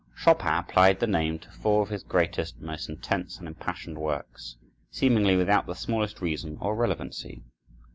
[0.17, 4.55] Chopin applied the name to four of his greatest, most intense and impassioned works,
[4.89, 7.43] seemingly without the smallest reason or relevancy.